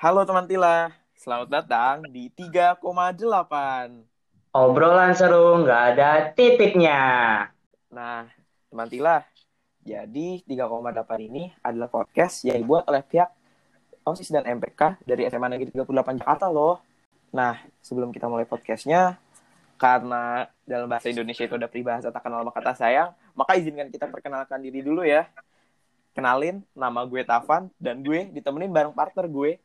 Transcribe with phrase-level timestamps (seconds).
[0.00, 2.80] Halo teman Tila, selamat datang di 3,8.
[4.56, 7.00] Obrolan seru nggak ada titiknya.
[7.92, 8.24] Nah,
[8.72, 9.20] teman Tila,
[9.84, 13.28] jadi 3,8 ini adalah podcast yang dibuat oleh pihak
[14.08, 16.80] OSIS dan MPK dari SMA Negeri 38 Jakarta loh.
[17.36, 19.20] Nah, sebelum kita mulai podcastnya,
[19.76, 24.08] karena dalam bahasa Indonesia itu ada peribahasa tak kenal maka kata sayang, maka izinkan kita
[24.08, 25.28] perkenalkan diri dulu ya.
[26.16, 29.60] Kenalin, nama gue Tavan, dan gue ditemenin bareng partner gue,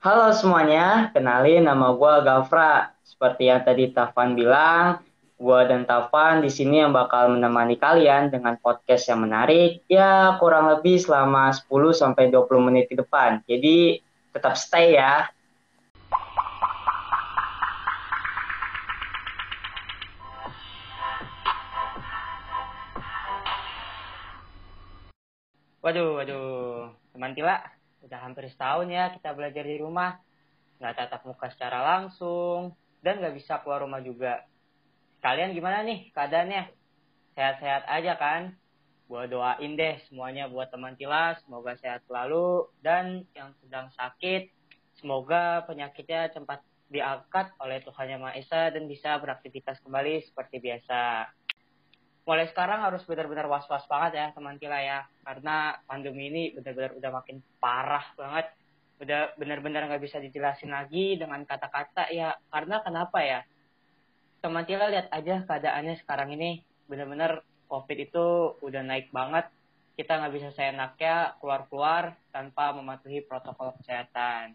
[0.00, 2.96] Halo semuanya, kenalin nama gue Gafra.
[3.04, 5.04] Seperti yang tadi Tavan bilang,
[5.36, 9.84] gue dan Tavan di sini yang bakal menemani kalian dengan podcast yang menarik.
[9.92, 13.44] Ya, kurang lebih selama 10 sampai 20 menit ke depan.
[13.44, 14.00] Jadi,
[14.32, 15.28] tetap stay ya.
[25.84, 26.88] Waduh, waduh.
[27.12, 30.16] Teman Tila, udah hampir setahun ya kita belajar di rumah.
[30.80, 32.76] Nggak tatap muka secara langsung.
[33.00, 34.44] Dan nggak bisa keluar rumah juga.
[35.20, 36.72] Kalian gimana nih keadaannya?
[37.36, 38.56] Sehat-sehat aja kan?
[39.10, 42.68] Gua doain deh semuanya buat teman Tila semoga sehat selalu.
[42.80, 44.52] Dan yang sedang sakit
[45.00, 51.30] semoga penyakitnya cepat diangkat oleh Tuhan Yang Maha Esa dan bisa beraktivitas kembali seperti biasa
[52.30, 55.02] mulai sekarang harus benar-benar was-was banget ya teman Kila ya.
[55.26, 58.46] Karena pandemi ini benar-benar udah makin parah banget.
[59.02, 62.38] Udah benar-benar nggak bisa dijelasin lagi dengan kata-kata ya.
[62.46, 63.42] Karena kenapa ya?
[64.38, 66.62] Teman Kila lihat aja keadaannya sekarang ini.
[66.86, 69.50] Benar-benar covid itu udah naik banget.
[69.98, 74.54] Kita nggak bisa seenaknya keluar-keluar tanpa mematuhi protokol kesehatan.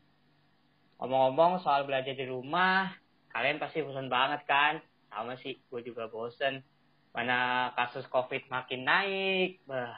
[1.04, 2.88] Ngomong-ngomong soal belajar di rumah
[3.36, 4.80] kalian pasti bosan banget kan?
[5.12, 6.64] Sama sih gue juga bosen
[7.16, 9.64] mana kasus COVID makin naik.
[9.64, 9.96] Bah.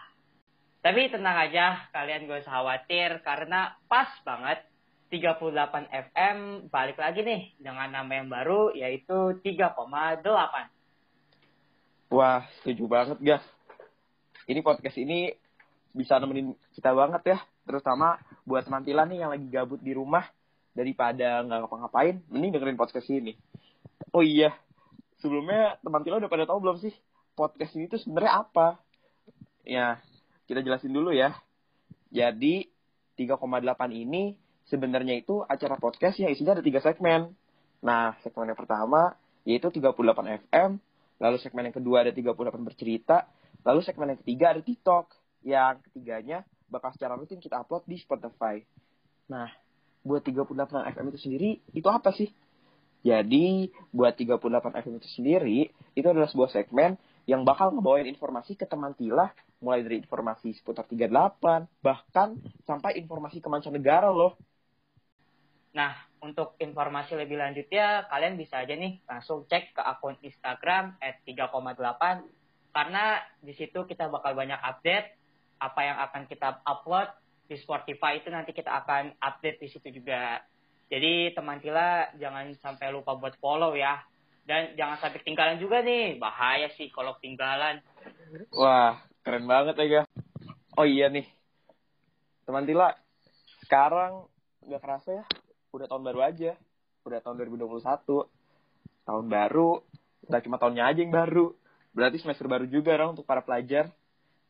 [0.85, 4.61] Tapi tenang aja, kalian gak usah khawatir karena pas banget
[5.09, 6.37] 38 FM
[6.69, 10.21] balik lagi nih dengan nama yang baru yaitu 3,8.
[12.13, 13.43] Wah, setuju banget, guys.
[14.47, 15.33] Ini podcast ini
[15.91, 20.23] bisa nemenin kita banget ya, terutama buat teman-teman nih yang lagi gabut di rumah
[20.71, 23.35] daripada nggak ngapa-ngapain, mending dengerin podcast ini.
[24.15, 24.55] Oh iya,
[25.19, 26.93] sebelumnya teman Tila udah pada tahu belum sih
[27.37, 28.81] podcast ini tuh sebenarnya apa?
[29.61, 30.01] Ya,
[30.49, 31.37] kita jelasin dulu ya.
[32.09, 32.65] Jadi
[33.13, 33.37] 3,8
[33.93, 34.33] ini
[34.65, 37.37] sebenarnya itu acara podcast yang isinya ada tiga segmen.
[37.85, 39.13] Nah, segmen yang pertama
[39.47, 40.75] yaitu 38 FM,
[41.23, 43.29] lalu segmen yang kedua ada 38 bercerita,
[43.63, 45.13] lalu segmen yang ketiga ada TikTok.
[45.47, 48.59] Yang ketiganya bakal secara rutin kita upload di Spotify.
[49.31, 49.47] Nah,
[50.03, 52.27] buat 38 FM itu sendiri itu apa sih?
[53.07, 55.59] Jadi, buat 38 FM itu sendiri,
[55.95, 59.27] itu adalah sebuah segmen yang bakal ngebawain informasi ke teman Tila,
[59.59, 64.39] mulai dari informasi seputar 38, bahkan sampai informasi ke mancanegara loh.
[65.75, 65.93] Nah,
[66.23, 72.23] untuk informasi lebih lanjutnya, kalian bisa aja nih langsung cek ke akun Instagram at 3,8,
[72.71, 75.19] karena di situ kita bakal banyak update,
[75.59, 77.11] apa yang akan kita upload
[77.51, 80.39] di Spotify itu nanti kita akan update di situ juga.
[80.87, 83.99] Jadi teman Tila jangan sampai lupa buat follow ya.
[84.47, 86.15] Dan jangan sampai ketinggalan juga nih.
[86.15, 87.83] Bahaya sih kalau ketinggalan.
[88.55, 90.09] Wah, keren banget ya, guys.
[90.79, 91.27] Oh iya nih.
[92.47, 92.95] Teman Tila,
[93.67, 94.23] sekarang
[94.63, 95.25] nggak kerasa ya.
[95.75, 96.55] Udah tahun baru aja.
[97.03, 97.83] Udah tahun 2021.
[99.03, 99.83] Tahun baru.
[100.31, 101.51] Nggak cuma tahunnya aja yang baru.
[101.91, 103.91] Berarti semester baru juga dong untuk para pelajar.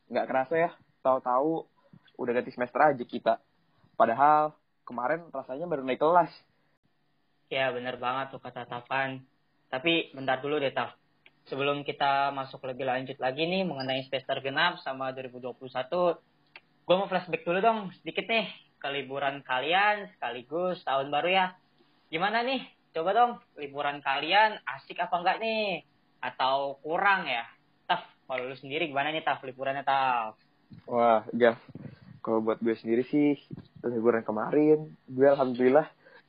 [0.06, 0.70] Nggak kerasa ya.
[1.02, 1.66] Tahu-tahu
[2.22, 3.42] udah ganti semester aja kita.
[3.98, 4.54] Padahal
[4.86, 6.30] kemarin rasanya baru naik kelas.
[7.50, 9.26] Ya bener banget tuh kata Tapan.
[9.68, 10.96] Tapi bentar dulu deh Taf.
[11.48, 15.56] Sebelum kita masuk lebih lanjut lagi nih mengenai semester genap sama 2021,
[16.84, 21.46] gue mau flashback dulu dong sedikit nih ke liburan kalian sekaligus tahun baru ya.
[22.12, 22.64] Gimana nih?
[22.92, 25.84] Coba dong liburan kalian asik apa enggak nih?
[26.20, 27.44] Atau kurang ya?
[27.84, 30.36] Taf, kalau lu sendiri gimana nih Taf liburannya Taf?
[30.88, 31.60] Wah, Gaf.
[32.20, 33.40] Kalau buat gue sendiri sih,
[33.84, 35.88] liburan kemarin, gue alhamdulillah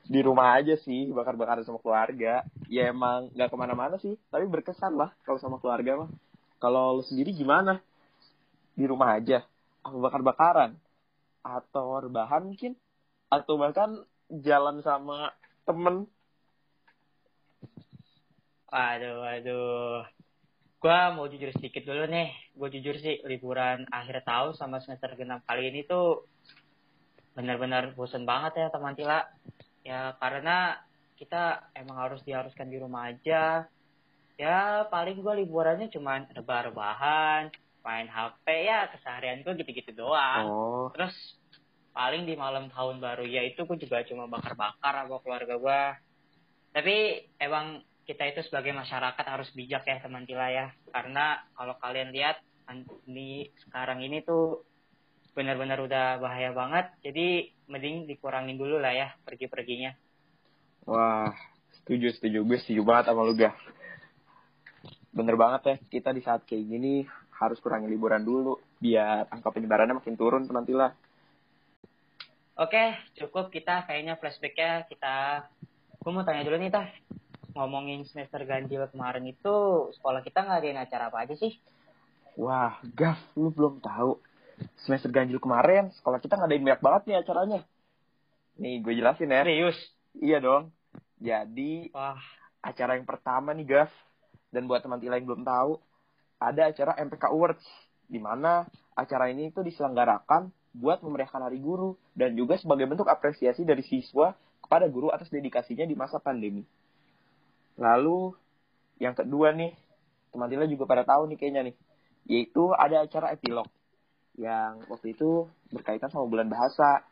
[0.10, 2.42] di rumah aja sih, bakar-bakar sama keluarga.
[2.66, 6.10] Ya emang nggak ke mana-mana sih, tapi berkesan lah kalau sama keluarga mah.
[6.58, 7.78] Kalau lo sendiri gimana?
[8.74, 9.46] Di rumah aja?
[9.86, 10.74] Apa bakar-bakaran?
[11.46, 12.74] Atau rebahan mungkin?
[13.30, 14.02] Atau bahkan
[14.34, 15.30] jalan sama
[15.70, 16.10] temen?
[18.74, 20.10] Waduh, waduh.
[20.82, 22.34] Gua mau jujur sedikit dulu nih.
[22.58, 26.26] Gue jujur sih liburan akhir tahun sama semester genap kali ini tuh
[27.38, 29.22] benar-benar bosan banget ya teman Tila.
[29.84, 30.80] Ya karena
[31.16, 33.68] kita emang harus diharuskan di rumah aja.
[34.40, 37.52] Ya paling gue liburannya cuma rebah-rebahan,
[37.84, 40.44] main HP ya keseharian gue gitu-gitu doang.
[40.48, 40.88] Oh.
[40.96, 41.16] Terus
[42.00, 45.82] paling di malam tahun baru ya itu gue juga cuma bakar-bakar sama keluarga gue
[46.72, 52.14] tapi emang kita itu sebagai masyarakat harus bijak ya teman Tila ya karena kalau kalian
[52.16, 52.42] lihat
[53.10, 54.69] di sekarang ini tuh
[55.34, 59.94] benar-benar udah bahaya banget jadi mending dikurangin dulu lah ya pergi-perginya
[60.90, 61.34] wah
[61.82, 63.56] setuju setuju gue setuju banget sama lu gak
[65.10, 67.06] bener banget ya kita di saat kayak gini
[67.40, 70.90] harus kurangi liburan dulu biar angka penyebarannya makin turun teman Tila
[72.60, 75.48] Oke, cukup kita kayaknya flashbacknya kita.
[76.04, 76.92] Gue mau tanya dulu nih, Tah.
[77.56, 81.56] Ngomongin semester ganjil kemarin itu, sekolah kita ngadain acara apa aja sih?
[82.36, 84.20] Wah, Gaf, lu belum tahu.
[84.84, 87.60] Semester ganjil kemarin, sekolah kita ngadain banyak banget nih acaranya.
[88.60, 89.44] Nih, gue jelasin ya.
[89.44, 89.80] Serius?
[90.20, 90.64] Iya dong.
[91.20, 92.20] Jadi, Wah,
[92.60, 93.92] acara yang pertama nih, Gaf.
[94.50, 95.78] Dan buat teman Tila yang belum tahu,
[96.42, 97.64] ada acara MPK Awards.
[98.10, 98.66] Di mana
[98.98, 104.34] acara ini itu diselenggarakan buat memeriahkan Hari Guru dan juga sebagai bentuk apresiasi dari siswa
[104.66, 106.66] kepada guru atas dedikasinya di masa pandemi.
[107.78, 108.34] Lalu
[108.98, 109.78] yang kedua nih,
[110.34, 111.76] teman Tila juga pada tahu nih kayaknya nih,
[112.26, 113.70] yaitu ada acara epilog
[114.40, 117.04] yang waktu itu berkaitan sama bulan bahasa.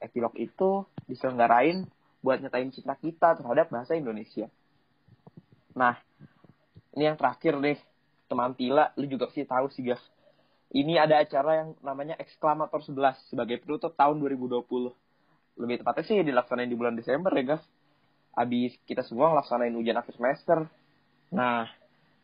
[0.00, 1.84] Epilog itu diselenggarain
[2.24, 4.48] buat nyatain cinta kita terhadap bahasa Indonesia.
[5.76, 6.00] Nah,
[6.96, 7.76] ini yang terakhir nih,
[8.28, 10.02] teman Tila, lu juga pasti tahu sih, guys
[10.74, 14.90] ini ada acara yang namanya Eksklamator 11 sebagai penutup tahun 2020.
[15.62, 17.64] Lebih tepatnya sih dilaksanain di bulan Desember ya guys.
[18.34, 20.66] Abis kita semua ngelaksanain ujian akhir semester.
[21.30, 21.70] Nah,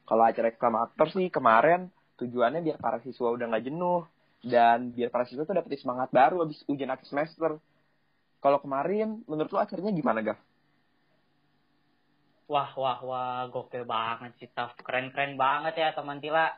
[0.03, 4.03] kalau acara Eksklamator sih kemarin tujuannya biar para siswa udah nggak jenuh.
[4.41, 7.61] Dan biar para siswa tuh dapet semangat baru abis ujian akhir semester.
[8.41, 10.41] Kalau kemarin, menurut lo acaranya gimana, Gaf?
[12.49, 14.75] Wah, wah, wah, gokil banget sih, Taf.
[14.81, 16.51] Keren-keren banget ya, teman Tila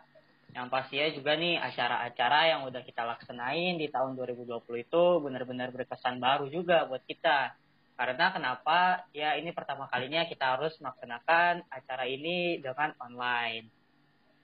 [0.52, 6.20] yang pastinya juga nih acara-acara yang udah kita laksanain di tahun 2020 itu benar-benar berkesan
[6.20, 7.56] baru juga buat kita.
[7.96, 9.08] Karena kenapa?
[9.16, 13.81] Ya ini pertama kalinya kita harus melaksanakan acara ini dengan online.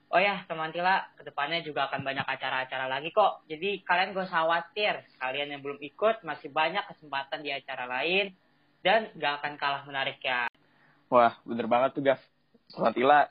[0.09, 3.45] Oh ya, teman Tila, ke depannya juga akan banyak acara-acara lagi kok.
[3.45, 5.05] Jadi kalian gak usah khawatir.
[5.21, 8.33] Kalian yang belum ikut, masih banyak kesempatan di acara lain.
[8.81, 10.49] Dan gak akan kalah menarik ya.
[11.13, 12.17] Wah, bener banget tuh, Gaf.
[12.73, 13.29] Teman Tila,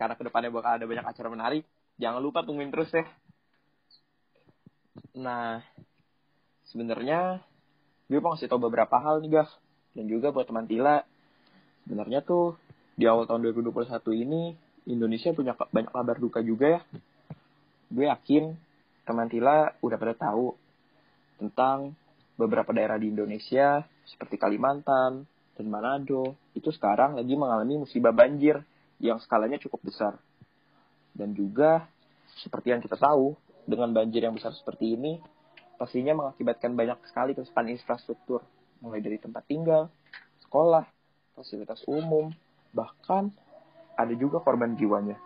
[0.00, 1.68] karena ke depannya bakal ada banyak acara menarik,
[2.00, 3.04] jangan lupa tungguin terus ya.
[5.20, 5.60] Nah,
[6.64, 7.44] sebenarnya
[8.08, 9.52] gue mau ngasih tau beberapa hal nih, Gaf.
[9.92, 11.04] Dan juga buat teman Tila,
[11.84, 12.56] sebenarnya tuh
[12.96, 14.56] di awal tahun 2021 ini
[14.88, 16.80] Indonesia punya banyak kabar duka juga ya.
[17.90, 18.54] Gue yakin
[19.04, 20.54] teman Tila udah pada tahu
[21.40, 21.96] tentang
[22.38, 28.62] beberapa daerah di Indonesia seperti Kalimantan dan Manado itu sekarang lagi mengalami musibah banjir
[29.00, 30.14] yang skalanya cukup besar.
[31.12, 31.84] Dan juga
[32.40, 33.34] seperti yang kita tahu,
[33.66, 35.18] dengan banjir yang besar seperti ini,
[35.76, 38.40] pastinya mengakibatkan banyak sekali kerusakan infrastruktur,
[38.80, 39.92] mulai dari tempat tinggal,
[40.46, 40.86] sekolah,
[41.36, 42.32] fasilitas umum,
[42.72, 43.32] bahkan
[44.06, 45.16] ada juga korban jiwanya.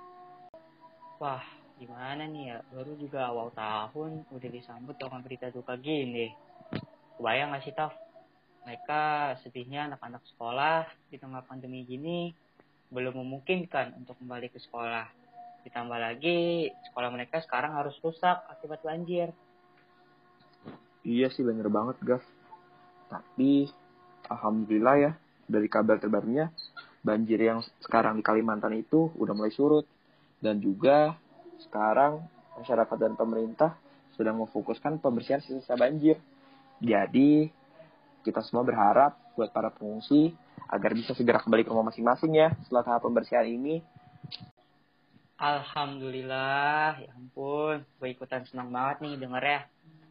[1.23, 1.43] Wah,
[1.79, 2.59] gimana nih ya?
[2.75, 6.35] Baru juga awal tahun udah disambut dengan berita duka gini.
[7.17, 7.94] Kebayang gak sih, Taf?
[8.65, 12.32] Mereka sedihnya anak-anak sekolah di tengah pandemi gini
[12.88, 15.05] belum memungkinkan untuk kembali ke sekolah.
[15.69, 19.32] Ditambah lagi sekolah mereka sekarang harus rusak akibat banjir.
[21.05, 22.25] Iya sih bener banget, Gaf.
[23.12, 23.69] Tapi
[24.32, 25.12] alhamdulillah ya
[25.45, 26.49] dari kabar terbarunya
[27.04, 29.84] banjir yang sekarang di Kalimantan itu udah mulai surut
[30.40, 31.14] dan juga
[31.68, 32.25] sekarang
[32.56, 33.76] masyarakat dan pemerintah
[34.16, 36.16] sedang memfokuskan pembersihan sisa banjir.
[36.80, 37.52] Jadi
[38.25, 40.32] kita semua berharap buat para pengungsi
[40.73, 43.84] agar bisa segera kembali ke rumah masing-masing ya setelah tahap pembersihan ini.
[45.34, 49.61] Alhamdulillah, ya ampun, gue ikutan senang banget nih denger ya.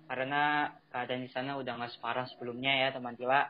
[0.05, 3.49] Karena keadaan di sana udah gak separah sebelumnya ya teman Tila.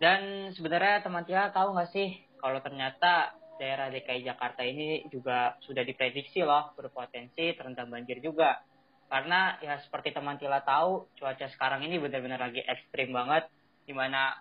[0.00, 5.84] Dan sebenarnya teman Tila tahu gak sih kalau ternyata daerah DKI Jakarta ini juga sudah
[5.84, 8.64] diprediksi loh berpotensi terendam banjir juga.
[9.12, 13.46] Karena ya seperti teman Tila tahu, cuaca sekarang ini benar-benar lagi ekstrim banget.
[13.84, 14.38] Di mana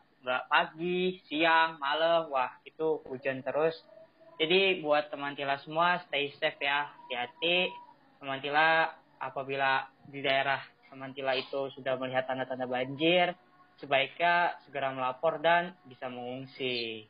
[0.47, 3.75] pagi, siang, malam, wah itu hujan terus
[4.39, 7.67] jadi buat teman Tila semua stay safe ya, hati-hati.
[8.23, 8.87] Teman Tila
[9.19, 13.35] apabila di daerah teman Tila itu sudah melihat tanda-tanda banjir,
[13.83, 17.03] sebaiknya segera melapor dan bisa mengungsi.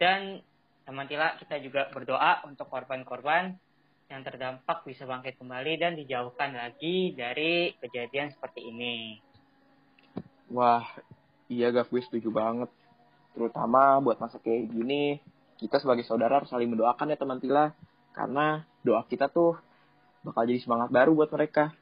[0.00, 0.40] Dan
[0.88, 3.52] teman Tila kita juga berdoa untuk korban-korban
[4.08, 9.20] yang terdampak bisa bangkit kembali dan dijauhkan lagi dari kejadian seperti ini.
[10.50, 10.82] Wah,
[11.46, 12.72] iya gak gue setuju banget.
[13.36, 15.20] Terutama buat masa kayak gini,
[15.60, 17.76] kita sebagai saudara harus saling mendoakan ya teman Tila
[18.16, 19.60] karena doa kita tuh
[20.24, 21.76] bakal jadi semangat baru buat mereka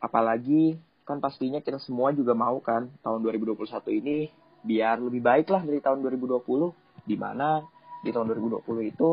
[0.00, 5.64] apalagi kan pastinya kita semua juga mau kan tahun 2021 ini biar lebih baik lah
[5.64, 7.64] dari tahun 2020 di mana
[8.04, 9.10] di tahun 2020 itu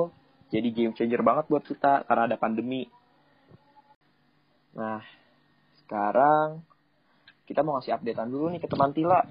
[0.48, 2.88] jadi game changer banget buat kita karena ada pandemi.
[4.78, 5.04] Nah,
[5.84, 6.64] sekarang
[7.48, 9.24] kita mau ngasih updatean dulu nih ke teman Tila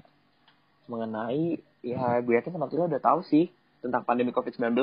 [0.89, 3.49] mengenai ya gue yakin teman Tila udah tahu sih
[3.81, 4.77] tentang pandemi COVID-19.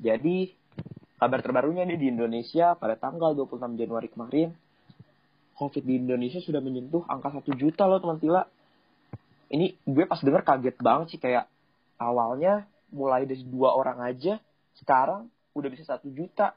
[0.00, 0.52] Jadi
[1.20, 4.50] kabar terbarunya nih di Indonesia pada tanggal 26 Januari kemarin
[5.56, 8.42] COVID di Indonesia sudah menyentuh angka 1 juta loh teman Tila.
[9.52, 11.44] Ini gue pas denger kaget banget sih kayak
[12.00, 14.40] awalnya mulai dari dua orang aja
[14.80, 16.56] sekarang udah bisa satu juta.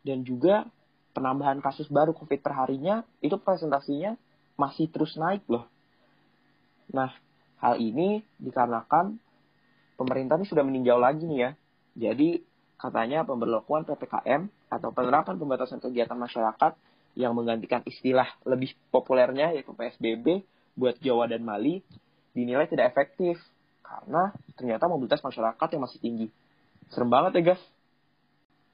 [0.00, 0.64] Dan juga
[1.12, 4.16] penambahan kasus baru COVID perharinya itu presentasinya
[4.56, 5.68] masih terus naik loh.
[6.96, 7.12] Nah,
[7.60, 9.20] hal ini dikarenakan
[10.00, 11.50] pemerintah ini sudah meninjau lagi nih ya.
[12.08, 12.40] Jadi
[12.78, 16.72] katanya pemberlakuan PPKM atau penerapan pembatasan kegiatan masyarakat
[17.18, 20.46] yang menggantikan istilah lebih populernya yaitu PSBB
[20.78, 21.82] buat Jawa dan Mali
[22.38, 23.42] dinilai tidak efektif
[23.82, 26.26] karena ternyata mobilitas masyarakat yang masih tinggi.
[26.94, 27.62] Serem banget ya guys.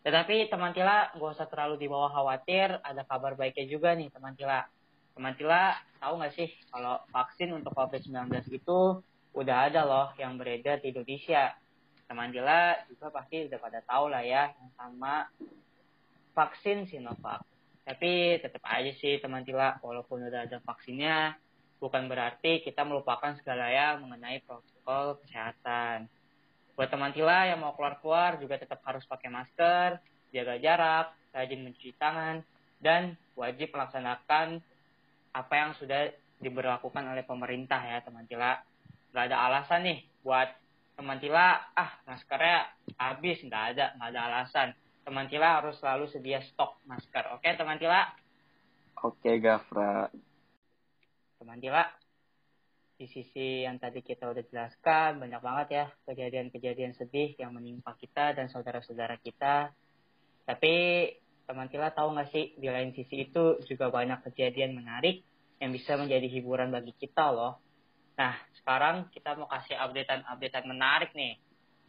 [0.04, 4.68] Tetapi teman Tila gak usah terlalu dibawa khawatir, ada kabar baiknya juga nih teman Tila.
[5.16, 9.00] Teman Tila tahu nggak sih kalau vaksin untuk COVID-19 itu
[9.32, 11.56] udah ada loh yang beredar di Indonesia.
[12.04, 15.24] Teman Tila juga pasti udah pada tahu lah ya yang sama
[16.36, 17.40] vaksin Sinovac.
[17.84, 21.36] Tapi tetap aja sih teman Tila, walaupun udah ada vaksinnya,
[21.78, 26.10] bukan berarti kita melupakan segala ya mengenai protokol kesehatan.
[26.74, 30.02] Buat teman Tila yang mau keluar-keluar juga tetap harus pakai masker,
[30.34, 32.42] jaga jarak, rajin mencuci tangan,
[32.82, 34.58] dan wajib melaksanakan
[35.34, 36.10] apa yang sudah
[36.42, 38.58] diberlakukan oleh pemerintah ya teman Tila.
[39.14, 40.50] Gak ada alasan nih buat
[40.98, 44.68] teman Tila, ah maskernya habis, nggak ada, nggak ada alasan
[45.04, 47.36] teman Tila harus selalu sedia stok masker.
[47.36, 48.08] Oke, teman Tila?
[49.04, 50.08] Oke, Gafra.
[51.44, 51.84] Teman Tila,
[52.96, 58.32] di sisi yang tadi kita udah jelaskan, banyak banget ya kejadian-kejadian sedih yang menimpa kita
[58.32, 59.68] dan saudara-saudara kita.
[60.48, 60.74] Tapi
[61.44, 65.20] teman Tila tahu nggak sih, di lain sisi itu juga banyak kejadian menarik
[65.60, 67.60] yang bisa menjadi hiburan bagi kita loh.
[68.16, 71.36] Nah, sekarang kita mau kasih updatean-updatean menarik nih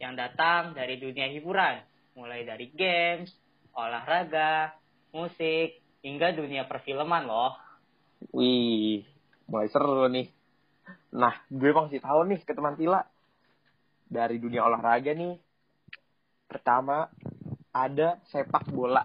[0.04, 1.80] yang datang dari dunia hiburan
[2.12, 3.32] mulai dari games,
[3.72, 4.76] olahraga,
[5.16, 7.56] musik, hingga dunia perfilman loh.
[8.36, 9.15] Wih,
[9.46, 10.28] mulai seru nih.
[11.14, 13.02] Nah, gue masih tahu nih ke teman Tila.
[14.06, 15.34] Dari dunia olahraga nih,
[16.46, 17.10] pertama
[17.74, 19.02] ada sepak bola.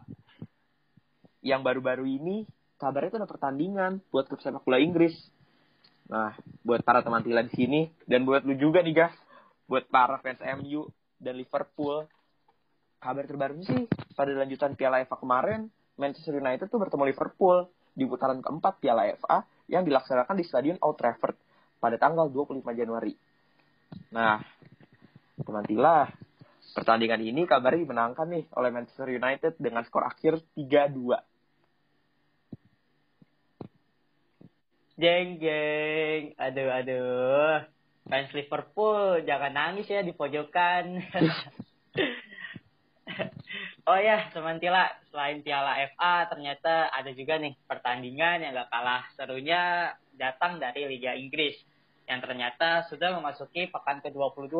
[1.42, 2.46] Yang baru-baru ini
[2.78, 5.18] kabarnya itu ada pertandingan buat klub sepak bola Inggris.
[6.12, 9.18] Nah, buat para teman Tila di sini dan buat lu juga nih, guys.
[9.66, 10.86] Buat para fans MU
[11.18, 12.06] dan Liverpool
[13.02, 13.84] kabar terbarunya sih
[14.14, 19.44] pada lanjutan Piala FA kemarin Manchester United tuh bertemu Liverpool di putaran keempat Piala FA
[19.68, 21.36] yang dilaksanakan di Stadion Old Trafford
[21.80, 23.16] pada tanggal 25 Januari.
[24.16, 24.40] Nah,
[25.42, 26.08] teman Tila,
[26.72, 31.20] pertandingan ini kabarnya dimenangkan nih oleh Manchester United dengan skor akhir 3-2.
[35.02, 37.66] Jeng jeng, aduh aduh,
[38.06, 41.02] fans Liverpool jangan nangis ya di pojokan.
[43.90, 49.04] oh ya, teman Tila, selain Piala FA, ternyata ada juga nih pertandingan yang gak kalah
[49.16, 51.58] serunya datang dari Liga Inggris.
[52.10, 54.56] Yang ternyata sudah memasuki pekan ke-22.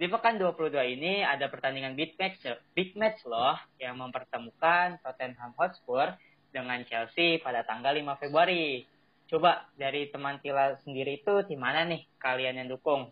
[0.00, 2.42] Di pekan 22 ini ada pertandingan big match,
[2.74, 6.16] big match loh yang mempertemukan Tottenham Hotspur
[6.50, 8.82] dengan Chelsea pada tanggal 5 Februari.
[9.30, 13.08] Coba dari teman Tila sendiri itu di mana nih kalian yang dukung?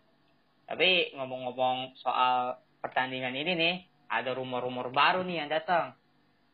[0.66, 3.74] Tapi ngomong-ngomong soal pertandingan ini nih,
[4.10, 5.94] ada rumor-rumor baru nih yang datang.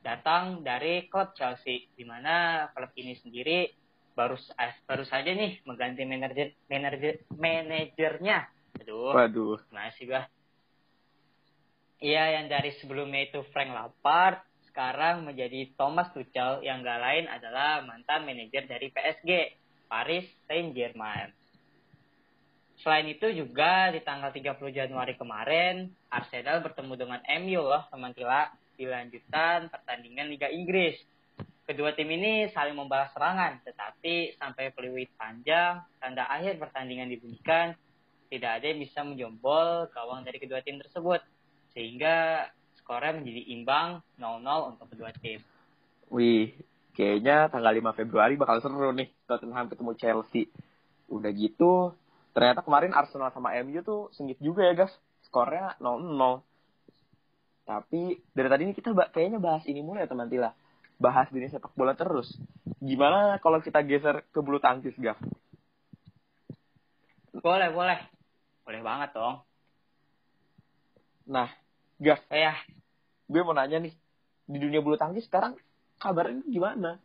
[0.04, 3.72] Datang dari klub Chelsea, di mana klub ini sendiri
[4.12, 4.36] baru
[4.88, 8.38] baru saja nih mengganti manajer manajer manajernya.
[8.84, 9.16] Aduh.
[9.16, 9.58] Waduh.
[9.72, 10.28] Masih gua.
[11.96, 17.80] Iya, yang dari sebelumnya itu Frank Lampard, sekarang menjadi Thomas Tuchel yang gak lain adalah
[17.80, 19.56] mantan manajer dari PSG,
[19.88, 21.32] Paris Saint-Germain.
[22.80, 28.52] Selain itu juga di tanggal 30 Januari kemarin, Arsenal bertemu dengan MU loh teman Tila
[28.76, 31.00] di lanjutan pertandingan Liga Inggris.
[31.66, 37.74] Kedua tim ini saling membalas serangan, tetapi sampai peluit panjang, tanda akhir pertandingan dibunyikan,
[38.30, 41.26] tidak ada yang bisa menjombol gawang dari kedua tim tersebut.
[41.74, 42.46] Sehingga
[42.78, 45.42] skornya menjadi imbang 0-0 untuk kedua tim.
[46.06, 46.54] Wih,
[46.94, 50.46] kayaknya tanggal 5 Februari bakal seru nih Tottenham ketemu Chelsea.
[51.10, 51.98] Udah gitu,
[52.36, 54.92] ternyata kemarin Arsenal sama MU tuh sengit juga ya guys
[55.24, 56.44] skornya 0-0
[57.64, 60.52] tapi dari tadi ini kita kayaknya bahas ini mulai ya teman Tila
[60.96, 62.28] bahas dunia sepak bola terus.
[62.80, 65.20] Gimana kalau kita geser ke bulu tangkis, Gaf?
[67.36, 68.00] Boleh, boleh.
[68.64, 69.44] Boleh banget dong.
[71.28, 71.52] Nah,
[72.00, 72.56] Gaf, Eh, ya,
[73.28, 73.92] gue mau nanya nih,
[74.48, 75.56] di dunia bulu tangkis sekarang
[76.00, 77.00] kabarnya gimana?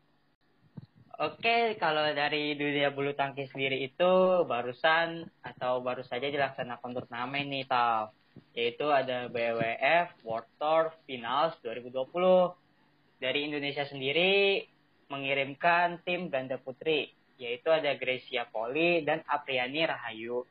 [1.22, 7.70] Oke, kalau dari dunia bulu tangkis sendiri itu barusan atau baru saja dilaksanakan turnamen nih,
[7.70, 8.10] Taf.
[8.58, 13.22] Yaitu ada BWF World Tour Finals 2020.
[13.22, 14.66] Dari Indonesia sendiri
[15.14, 20.42] mengirimkan tim ganda putri, yaitu ada Gracia Poli dan Apriani Rahayu.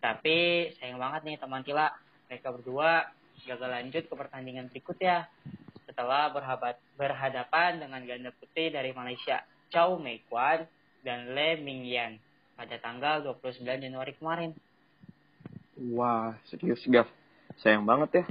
[0.00, 1.92] Tapi sayang banget nih teman Tila,
[2.32, 3.04] mereka berdua
[3.44, 5.28] gagal lanjut ke pertandingan berikutnya
[5.84, 6.32] setelah
[6.96, 10.66] berhadapan dengan ganda putri dari Malaysia, Chow Mei Kwan
[11.02, 12.18] dan Le Mingyan
[12.56, 14.50] pada tanggal 29 Januari kemarin.
[15.92, 17.06] Wah, serius, Gaf.
[17.60, 18.24] Sayang banget ya.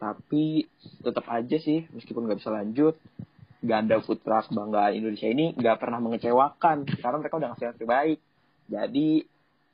[0.00, 0.68] Tapi
[1.00, 2.96] tetap aja sih, meskipun nggak bisa lanjut,
[3.60, 8.18] ganda putra kebanggaan Indonesia ini nggak pernah mengecewakan karena mereka udah ngasih yang terbaik.
[8.70, 9.08] Jadi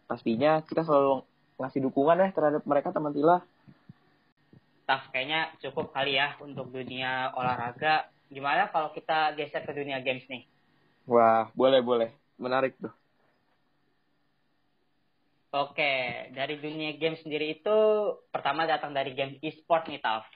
[0.06, 1.22] pastinya kita selalu
[1.58, 3.38] ngasih dukungan ya terhadap mereka teman Tila.
[4.86, 8.06] Taf, kayaknya cukup kali ya untuk dunia olahraga.
[8.30, 10.46] Gimana kalau kita geser ke dunia games nih?
[11.06, 12.90] Wah, boleh boleh, menarik tuh.
[15.54, 17.78] Oke, dari dunia game sendiri itu
[18.28, 20.26] pertama datang dari game e-sport nih, Taf.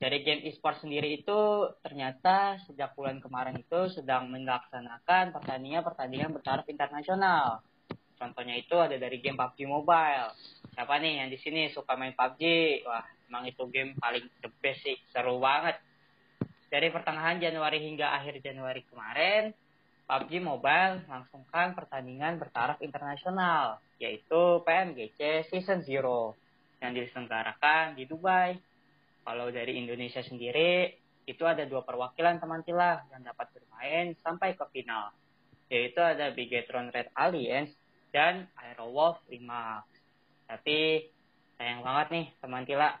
[0.00, 7.60] Dari game e-sport sendiri itu ternyata sejak bulan kemarin itu sedang melaksanakan pertandingan-pertandingan bertaraf internasional.
[8.16, 10.32] Contohnya itu ada dari game PUBG Mobile.
[10.72, 12.42] Siapa nih yang di sini suka main PUBG?
[12.88, 15.76] Wah, emang itu game paling the best sih, seru banget.
[16.72, 19.54] Dari pertengahan Januari hingga akhir Januari kemarin,
[20.06, 26.38] PUBG Mobile melangsungkan pertandingan bertaraf internasional, yaitu PMGC Season Zero
[26.78, 28.54] yang diselenggarakan di Dubai.
[29.26, 30.94] Kalau dari Indonesia sendiri,
[31.26, 35.10] itu ada dua perwakilan teman Tila yang dapat bermain sampai ke final,
[35.66, 37.74] yaitu ada Bigetron Red Alliance
[38.14, 39.42] dan Aerowolf 5.
[40.46, 41.02] Tapi
[41.58, 42.94] sayang banget nih teman Tila,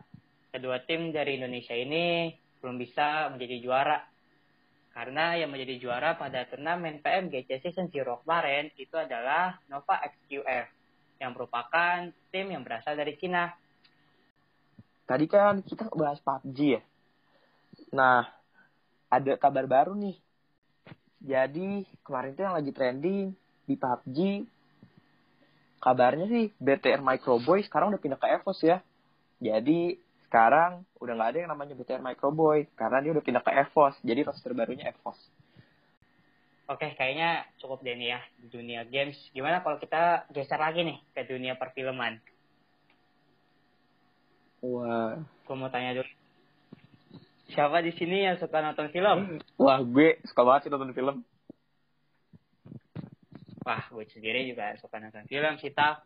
[0.50, 4.02] kedua tim dari Indonesia ini belum bisa menjadi juara
[4.96, 10.72] karena yang menjadi juara pada turnamen PMGC Season Zero kemarin itu adalah Nova XQF
[11.20, 13.52] yang merupakan tim yang berasal dari Cina.
[15.04, 16.82] Tadi kan kita bahas PUBG ya.
[17.92, 18.24] Nah,
[19.12, 20.16] ada kabar baru nih.
[21.20, 23.36] Jadi kemarin tuh yang lagi trending
[23.68, 24.48] di PUBG.
[25.76, 28.80] Kabarnya sih BTR Microboy sekarang udah pindah ke EVOS ya.
[29.44, 33.94] Jadi sekarang udah nggak ada yang namanya BTR Microboy karena dia udah pindah ke EVOS.
[34.02, 35.18] Jadi roster barunya EVOS.
[36.66, 39.14] Oke, kayaknya cukup deh nih ya di dunia games.
[39.30, 42.18] Gimana kalau kita geser lagi nih ke dunia perfilman?
[44.66, 45.14] Wah,
[45.46, 46.10] Gue mau tanya dulu.
[47.54, 49.38] Siapa di sini yang suka nonton film?
[49.62, 51.22] wah gue suka banget sih nonton film.
[53.62, 56.02] Wah, gue sendiri juga suka nonton film sih, Taf.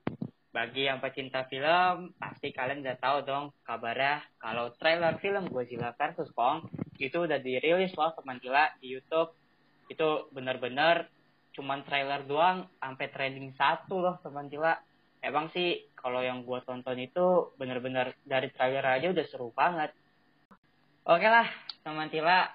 [0.50, 6.34] Bagi yang pecinta film, pasti kalian udah tahu dong kabarnya kalau trailer film Godzilla vs.
[6.34, 6.66] Kong
[6.98, 9.30] itu udah dirilis loh teman gila di YouTube.
[9.86, 11.06] Itu bener-bener
[11.54, 14.74] cuman trailer doang sampai trending satu loh teman gila.
[15.22, 19.94] Emang sih kalau yang gue tonton itu bener-bener dari trailer aja udah seru banget.
[21.06, 21.46] Oke lah,
[21.86, 22.48] teman Tila,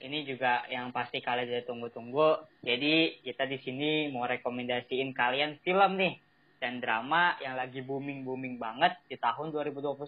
[0.00, 2.28] ini juga yang pasti kalian udah tunggu-tunggu.
[2.64, 6.25] Jadi kita di sini mau rekomendasiin kalian film nih
[6.66, 10.02] dan drama yang lagi booming-booming banget di tahun 2021.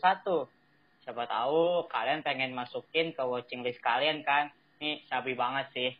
[1.06, 4.50] Siapa tahu kalian pengen masukin ke watching list kalian kan?
[4.82, 5.94] Nih sabi banget sih.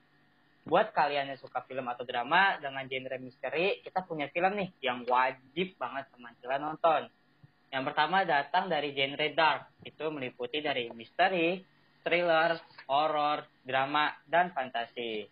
[0.66, 5.06] Buat kalian yang suka film atau drama dengan genre misteri, kita punya film nih yang
[5.06, 7.02] wajib banget teman kalian nonton.
[7.70, 11.62] Yang pertama datang dari genre dark, itu meliputi dari misteri,
[12.02, 12.58] thriller,
[12.90, 15.22] horror, drama, dan fantasi.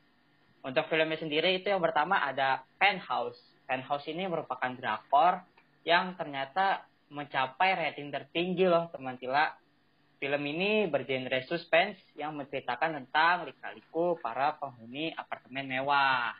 [0.62, 3.55] Untuk filmnya sendiri itu yang pertama ada Penthouse.
[3.66, 5.42] Penthouse ini merupakan drakor
[5.82, 9.50] yang ternyata mencapai rating tertinggi loh teman Tila.
[10.16, 16.32] Film ini bergenre suspense yang menceritakan tentang lika-liku para penghuni apartemen mewah.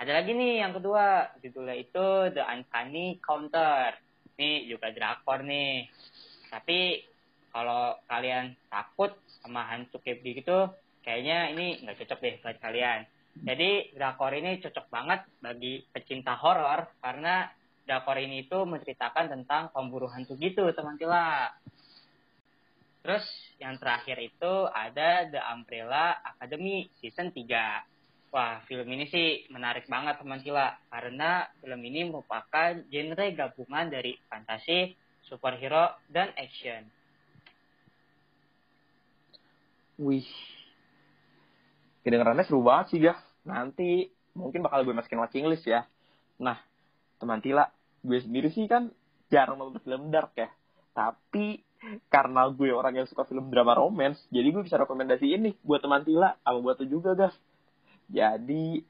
[0.00, 3.94] Ada lagi nih yang kedua, judulnya itu The Uncanny Counter.
[4.34, 5.86] Ini juga drakor nih.
[6.48, 7.04] Tapi
[7.52, 9.12] kalau kalian takut
[9.44, 10.72] sama hantu kayak begitu,
[11.04, 13.04] kayaknya ini nggak cocok deh buat kalian.
[13.32, 17.48] Jadi drakor ini cocok banget bagi pecinta horor karena
[17.88, 21.48] drakor ini itu menceritakan tentang pemburu hantu gitu teman Tila.
[23.02, 23.26] Terus
[23.58, 28.30] yang terakhir itu ada The Umbrella Academy season 3.
[28.32, 34.14] Wah, film ini sih menarik banget teman Tila karena film ini merupakan genre gabungan dari
[34.30, 34.94] fantasi,
[35.26, 36.86] superhero, dan action.
[39.98, 40.51] Wih.
[42.02, 45.86] Kedengarannya seru banget sih ya nanti mungkin bakal gue masukin watching list ya.
[46.38, 46.58] Nah
[47.18, 47.68] teman Tila
[48.02, 48.90] gue sendiri sih kan
[49.30, 50.50] jarang nonton film dark ya.
[50.92, 51.62] Tapi
[52.06, 56.06] karena gue orang yang suka film drama romance jadi gue bisa rekomendasi ini buat teman
[56.06, 57.34] Tila sama buat tuh juga guys
[58.12, 58.84] jadi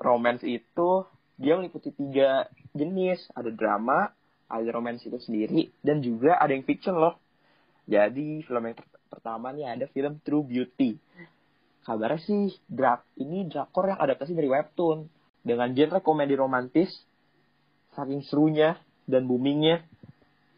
[0.00, 1.04] romance itu
[1.36, 3.28] dia meliputi tiga jenis.
[3.36, 4.08] Ada drama
[4.46, 7.18] ada romance itu sendiri dan juga ada yang fiction loh.
[7.86, 10.98] Jadi film yang pertama nih ada film True Beauty
[11.86, 15.06] kabarnya sih drak ini drakor yang adaptasi dari webtoon.
[15.46, 16.90] Dengan genre komedi romantis
[17.94, 18.74] saking serunya
[19.06, 19.86] dan boomingnya.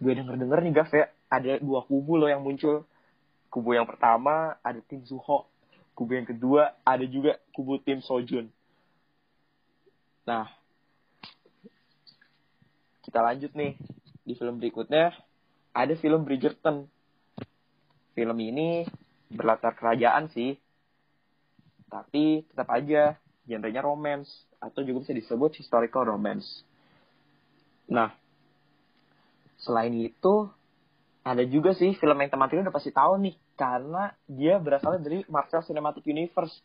[0.01, 2.88] Gue denger denger nih Gaf ya ada dua kubu loh yang muncul.
[3.53, 5.45] Kubu yang pertama ada tim Suho.
[5.93, 8.49] Kubu yang kedua ada juga kubu tim Sojun.
[10.25, 10.49] Nah
[13.05, 13.77] kita lanjut nih
[14.25, 15.12] di film berikutnya.
[15.77, 16.88] Ada film Bridgerton.
[18.17, 18.88] Film ini
[19.29, 20.57] berlatar kerajaan sih
[21.88, 23.16] tapi tetap aja
[23.48, 24.29] genrenya romance
[24.61, 26.62] atau juga bisa disebut historical romance
[27.88, 28.12] nah
[29.59, 30.48] selain itu
[31.29, 35.61] ada juga sih film yang teman-teman udah pasti tahu nih karena dia berasal dari Marvel
[35.66, 36.62] Cinematic Universe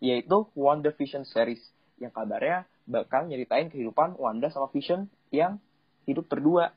[0.00, 1.60] yaitu Wanda Vision series
[2.00, 5.58] yang kabarnya bakal nyeritain kehidupan Wanda sama Vision yang
[6.06, 6.70] hidup berdua.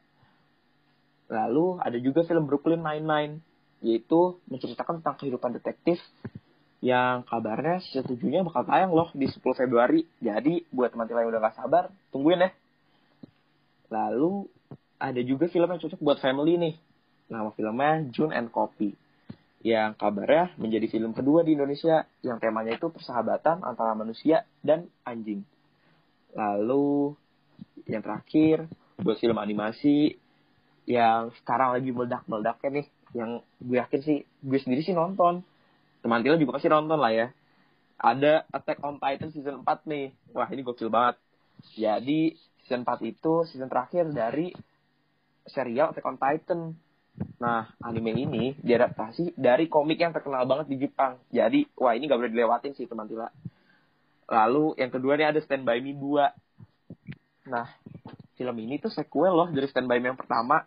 [1.29, 3.39] Lalu ada juga film Brooklyn Nine-Nine
[3.85, 6.01] yaitu menceritakan tentang kehidupan detektif
[6.79, 10.07] yang kabarnya setujunya bakal tayang loh di 10 Februari.
[10.23, 12.51] Jadi buat teman-teman yang udah gak sabar, tungguin ya.
[13.91, 14.47] Lalu
[14.99, 16.75] ada juga film yang cocok buat family nih
[17.29, 18.97] Nama filmnya June and Copy.
[19.61, 25.45] Yang kabarnya menjadi film kedua di Indonesia yang temanya itu persahabatan antara manusia dan anjing.
[26.33, 27.13] Lalu
[27.85, 28.65] yang terakhir
[28.97, 30.17] buat film animasi
[30.89, 35.45] yang sekarang lagi meledak-meledaknya nih yang gue yakin sih gue sendiri sih nonton
[35.99, 37.27] teman Tila juga pasti nonton lah ya
[37.99, 41.19] ada Attack on Titan season 4 nih wah ini gokil banget
[41.75, 42.33] jadi
[42.63, 44.55] season 4 itu season terakhir dari
[45.47, 46.61] serial Attack on Titan
[47.39, 51.19] Nah, anime ini diadaptasi dari komik yang terkenal banget di Jepang.
[51.31, 53.27] Jadi, wah ini gak boleh dilewatin sih teman Tila.
[54.29, 57.49] Lalu yang kedua nih ada Stand By Me 2.
[57.49, 57.67] Nah,
[58.37, 60.63] film ini tuh sequel loh dari Stand By Me yang pertama.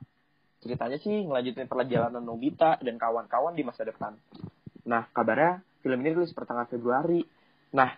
[0.63, 4.15] Ceritanya sih ngelanjutin perjalanan Nobita dan kawan-kawan di masa depan.
[4.89, 7.23] Nah, kabarnya film ini rilis pertengahan Februari.
[7.75, 7.95] Nah,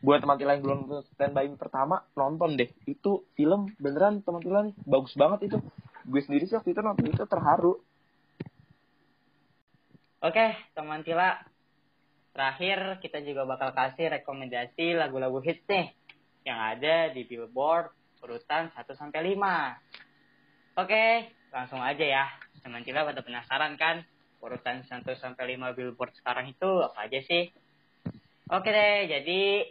[0.00, 2.70] buat teman Tila yang belum nonton Stand By Me pertama, nonton deh.
[2.86, 5.58] Itu film beneran teman Tila nih, bagus banget itu
[6.02, 7.78] gue sendiri sih waktu itu nonton itu terharu
[10.18, 11.38] oke teman Tila
[12.34, 15.94] terakhir kita juga bakal kasih rekomendasi lagu-lagu hits nih
[16.42, 20.78] yang ada di Billboard urutan 1 sampai 5.
[20.78, 22.24] Oke, langsung aja ya.
[22.62, 24.06] Teman Tila pada penasaran kan
[24.42, 27.48] urutan 1 sampai 5 Billboard sekarang itu apa aja sih?
[28.50, 29.64] Oke deh, jadi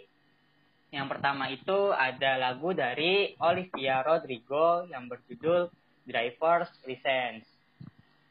[0.92, 5.72] yang pertama itu ada lagu dari Olivia Rodrigo yang berjudul
[6.08, 7.48] driver's license.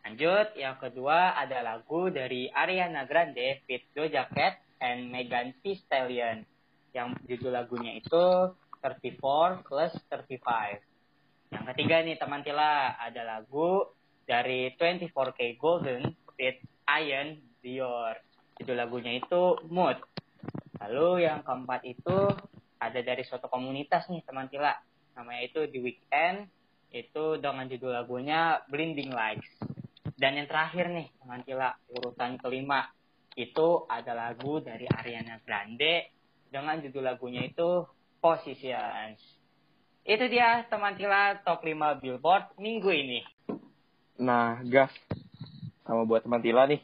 [0.04, 6.44] Lanjut, yang kedua ada lagu dari Ariana Grande with Doja Cat and Megan Thee Stallion.
[6.90, 10.80] Yang judul lagunya itu 34 plus 35.
[11.52, 13.86] Yang ketiga nih teman Tila, ada lagu
[14.28, 16.56] dari 24K Golden with
[16.88, 18.16] Ian Dior.
[18.56, 20.00] Judul lagunya itu Mood.
[20.80, 22.32] Lalu yang keempat itu
[22.80, 24.72] ada dari suatu komunitas nih teman Tila.
[25.12, 26.48] Namanya itu The Weekend
[26.90, 29.60] itu dengan judul lagunya Blinding Lights.
[30.20, 32.88] Dan yang terakhir nih, teman Tila, urutan kelima,
[33.36, 36.12] itu ada lagu dari Ariana Grande
[36.48, 37.84] dengan judul lagunya itu
[38.20, 39.20] Positions.
[40.04, 43.20] Itu dia teman Tila top 5 Billboard minggu ini.
[44.20, 44.92] Nah, gas.
[45.90, 46.78] Sama buat teman Tila nih.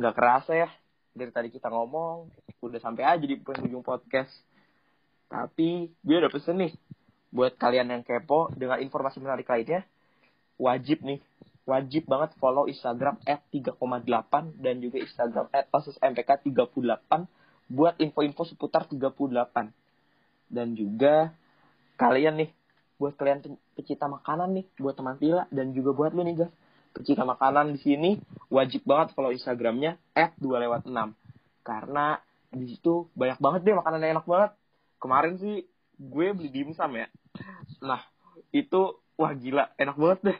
[0.00, 0.72] Nggak kerasa ya.
[1.12, 2.32] Dari tadi kita ngomong,
[2.64, 4.32] udah sampai aja di penghujung podcast.
[5.28, 6.72] Tapi gue udah pesen nih
[7.28, 9.84] buat kalian yang kepo dengan informasi menarik lainnya,
[10.56, 11.20] wajib nih,
[11.68, 13.76] wajib banget follow Instagram at 3,8
[14.64, 15.68] dan juga Instagram at
[16.00, 17.28] MPK 38
[17.68, 19.68] buat info-info seputar 38.
[20.48, 21.36] Dan juga
[22.00, 22.50] kalian nih,
[22.96, 23.44] buat kalian
[23.76, 26.54] pecinta makanan nih, buat teman Tila dan juga buat lu nih guys,
[26.96, 28.10] pecinta makanan di sini
[28.48, 31.12] wajib banget follow Instagramnya at 2 lewat 6
[31.66, 32.16] karena
[32.56, 34.50] di situ banyak banget deh makanan yang enak banget.
[34.96, 35.66] Kemarin sih
[35.98, 37.06] gue beli dimsum ya.
[37.84, 38.00] Nah
[38.54, 40.38] itu wah gila enak banget deh.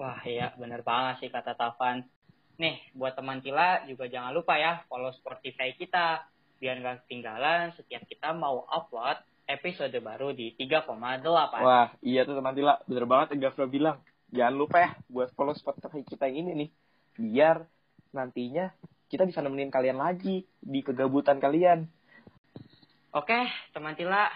[0.00, 2.04] Wah iya bener banget sih kata Tavan
[2.56, 6.24] nih buat teman Tila juga jangan lupa ya follow Spotify kita.
[6.56, 10.88] Biar gak ketinggalan setiap kita mau upload episode baru di 3,8
[11.60, 12.80] wah iya tuh teman Tila.
[12.88, 16.70] Bener banget yang Gafra bilang jangan lupa ya buat follow Spotify kita yang ini nih
[17.16, 17.64] biar
[18.12, 18.70] nantinya
[19.06, 21.86] kita bisa nemenin kalian lagi di kegabutan kalian.
[23.14, 24.28] Oke, teman Tila,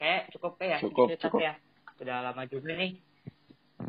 [0.00, 0.78] kayak cukup ya.
[0.80, 1.38] Cukup, cukup.
[1.38, 1.54] ya.
[2.00, 2.98] Udah lama juga nih.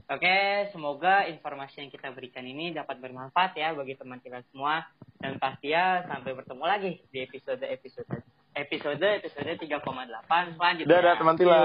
[0.05, 4.85] Oke, semoga informasi yang kita berikan ini dapat bermanfaat ya bagi teman Tila semua.
[5.17, 8.05] Dan pasti ya sampai bertemu lagi di episode episode
[8.53, 10.91] episode episode 3,8 selanjutnya.
[10.93, 11.63] Dadah, teman Tila.